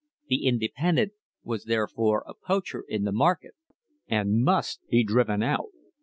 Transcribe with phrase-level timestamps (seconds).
[0.29, 1.11] The independent
[1.43, 3.53] was therefore a poacher in the market
[4.07, 5.69] and must be driven out.